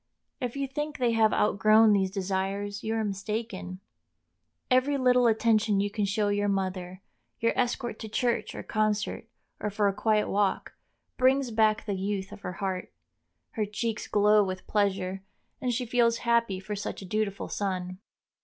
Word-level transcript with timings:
If 0.39 0.55
you 0.57 0.65
think 0.67 0.97
they 0.97 1.11
have 1.11 1.31
outgrown 1.31 1.93
these 1.93 2.09
desires, 2.09 2.83
you 2.83 2.95
are 2.95 3.03
mistaken. 3.03 3.81
Every 4.71 4.97
little 4.97 5.27
attention 5.27 5.79
you 5.79 5.91
can 5.91 6.05
show 6.05 6.29
your 6.29 6.47
mother—your 6.47 7.53
escort 7.55 7.99
to 7.99 8.09
Church 8.09 8.55
or 8.55 8.63
concert, 8.63 9.27
or 9.59 9.69
for 9.69 9.87
a 9.87 9.93
quiet 9.93 10.27
walk—brings 10.27 11.51
back 11.51 11.85
the 11.85 11.93
youth 11.93 12.31
of 12.31 12.41
her 12.41 12.53
heart; 12.53 12.91
her 13.51 13.65
cheeks 13.67 14.07
glow 14.07 14.43
with 14.43 14.65
pleasure, 14.65 15.21
and 15.61 15.71
she 15.71 15.85
feels 15.85 16.17
happy 16.25 16.59
for 16.59 16.75
such 16.75 17.03
a 17.03 17.05
dutiful 17.05 17.47
son. 17.47 17.99